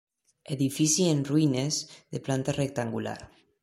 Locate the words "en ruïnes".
1.11-1.79